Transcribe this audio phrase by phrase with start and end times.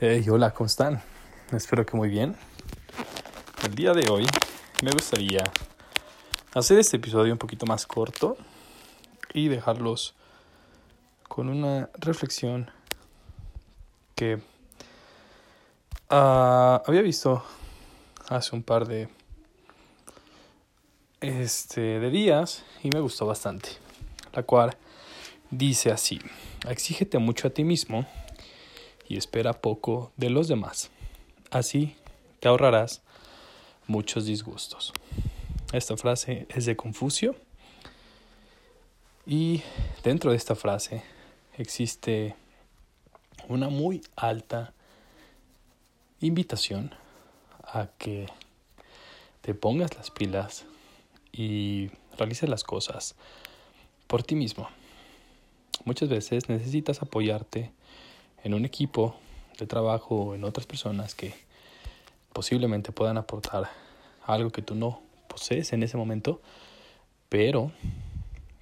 [0.00, 1.00] Hey, hola, ¿cómo están?
[1.52, 2.34] Espero que muy bien.
[3.64, 4.26] El día de hoy
[4.82, 5.44] me gustaría
[6.52, 8.36] hacer este episodio un poquito más corto
[9.32, 10.16] y dejarlos
[11.28, 12.72] con una reflexión
[14.16, 14.42] que
[16.10, 17.44] ah, había visto
[18.28, 19.08] hace un par de
[21.20, 23.68] este de días y me gustó bastante,
[24.32, 24.76] la cual
[25.52, 26.18] dice así:
[26.68, 28.08] Exígete mucho a ti mismo
[29.08, 30.90] y espera poco de los demás.
[31.50, 31.96] Así
[32.40, 33.02] te ahorrarás
[33.86, 34.92] muchos disgustos.
[35.72, 37.36] Esta frase es de Confucio
[39.26, 39.62] y
[40.02, 41.02] dentro de esta frase
[41.56, 42.36] existe
[43.48, 44.72] una muy alta
[46.20, 46.94] invitación
[47.62, 48.26] a que
[49.40, 50.64] te pongas las pilas
[51.32, 53.14] y realices las cosas
[54.06, 54.68] por ti mismo.
[55.84, 57.72] Muchas veces necesitas apoyarte
[58.44, 59.16] en un equipo
[59.58, 61.34] de trabajo o en otras personas que
[62.32, 63.70] posiblemente puedan aportar
[64.26, 66.40] algo que tú no posees en ese momento,
[67.28, 67.72] pero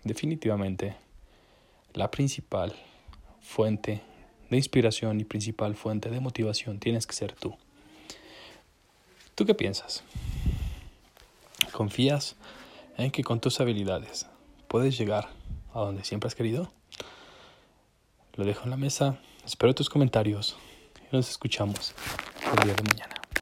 [0.05, 0.95] definitivamente
[1.95, 2.75] la principal
[3.43, 4.01] fuente
[4.51, 7.57] de inspiración y principal fuente de motivación tienes que ser tú.
[9.35, 10.05] ¿Tú qué piensas?
[11.73, 12.37] ¿Confías
[12.99, 14.27] en que con tus habilidades
[14.69, 15.31] puedes llegar
[15.75, 16.71] a donde siempre has querido?
[18.35, 20.57] Lo dejo en la mesa Espero tus comentarios
[21.11, 21.95] y nos escuchamos
[22.57, 23.22] el día de mañana.